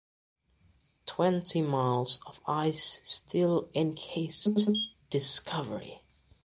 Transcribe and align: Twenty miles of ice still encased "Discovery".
Twenty 1.05 1.61
miles 1.61 2.21
of 2.25 2.39
ice 2.47 3.01
still 3.03 3.69
encased 3.75 4.65
"Discovery". 5.11 6.01